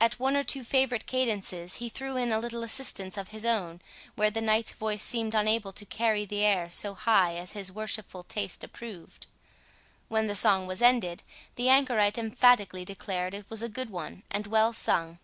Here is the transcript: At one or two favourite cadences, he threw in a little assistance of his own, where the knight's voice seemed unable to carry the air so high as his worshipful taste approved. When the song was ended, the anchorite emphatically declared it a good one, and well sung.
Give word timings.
At 0.00 0.18
one 0.18 0.34
or 0.34 0.44
two 0.44 0.64
favourite 0.64 1.04
cadences, 1.04 1.74
he 1.76 1.90
threw 1.90 2.16
in 2.16 2.32
a 2.32 2.38
little 2.38 2.62
assistance 2.62 3.18
of 3.18 3.28
his 3.28 3.44
own, 3.44 3.82
where 4.14 4.30
the 4.30 4.40
knight's 4.40 4.72
voice 4.72 5.02
seemed 5.02 5.34
unable 5.34 5.74
to 5.74 5.84
carry 5.84 6.24
the 6.24 6.42
air 6.42 6.70
so 6.70 6.94
high 6.94 7.34
as 7.36 7.52
his 7.52 7.70
worshipful 7.70 8.22
taste 8.22 8.64
approved. 8.64 9.26
When 10.08 10.26
the 10.26 10.34
song 10.34 10.66
was 10.66 10.80
ended, 10.80 11.22
the 11.56 11.68
anchorite 11.68 12.16
emphatically 12.16 12.86
declared 12.86 13.34
it 13.34 13.46
a 13.62 13.68
good 13.68 13.90
one, 13.90 14.22
and 14.30 14.46
well 14.46 14.72
sung. 14.72 15.18